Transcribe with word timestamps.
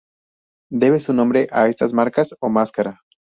Debe 0.71 0.99
su 0.99 1.13
nombre 1.13 1.47
a 1.51 1.67
estas 1.67 1.93
marcas 1.93 2.35
o 2.41 2.49
"máscara". 2.49 3.03